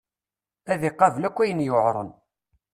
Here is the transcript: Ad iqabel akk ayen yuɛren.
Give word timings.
Ad 0.71 0.81
iqabel 0.89 1.23
akk 1.27 1.37
ayen 1.43 1.65
yuɛren. 1.65 2.09